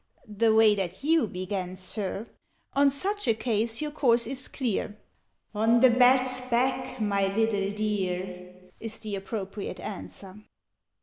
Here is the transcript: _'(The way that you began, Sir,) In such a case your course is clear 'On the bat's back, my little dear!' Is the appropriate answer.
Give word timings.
_'(The 0.39 0.51
way 0.51 0.73
that 0.73 1.03
you 1.03 1.27
began, 1.27 1.75
Sir,) 1.75 2.25
In 2.75 2.89
such 2.89 3.27
a 3.27 3.35
case 3.35 3.81
your 3.83 3.91
course 3.91 4.25
is 4.25 4.47
clear 4.47 4.97
'On 5.53 5.79
the 5.79 5.91
bat's 5.91 6.41
back, 6.49 6.99
my 6.99 7.27
little 7.35 7.69
dear!' 7.69 8.51
Is 8.79 8.97
the 8.97 9.15
appropriate 9.15 9.79
answer. 9.79 10.41